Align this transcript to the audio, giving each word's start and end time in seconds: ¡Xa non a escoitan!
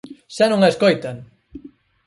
¡Xa 0.35 0.45
non 0.49 0.61
a 0.61 0.69
escoitan! 0.73 1.17